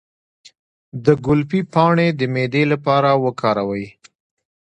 د 1.05 1.07
ګلپي 1.25 1.61
پاڼې 1.73 2.07
د 2.19 2.21
معدې 2.33 2.63
لپاره 2.73 3.09
وکاروئ 3.25 3.85